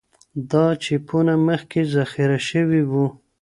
دا 0.51 0.65
چېپونه 0.83 1.33
مخکې 1.47 1.81
ذخیره 1.95 2.39
شوي 2.49 2.81
وو. 2.91 3.05